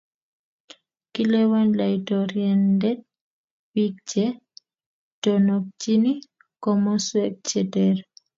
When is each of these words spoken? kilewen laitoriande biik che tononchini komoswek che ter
kilewen 1.13 1.69
laitoriande 1.79 2.89
biik 3.73 3.95
che 4.09 4.25
tononchini 5.23 6.13
komoswek 6.63 7.33
che 7.47 7.61
ter 7.73 7.97